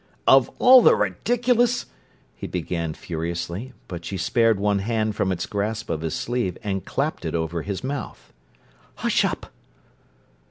[0.25, 1.85] "Of all the ridiculous—"
[2.35, 6.83] he began furiously; but she spared one hand from its grasp of his sleeve and
[6.83, 8.33] clapped it over his mouth.
[8.95, 9.51] "Hush up!"